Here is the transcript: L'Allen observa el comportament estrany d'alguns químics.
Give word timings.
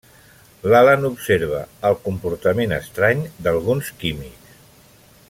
L'Allen 0.71 1.03
observa 1.09 1.59
el 1.91 1.99
comportament 2.07 2.75
estrany 2.79 3.21
d'alguns 3.49 3.95
químics. 4.05 4.61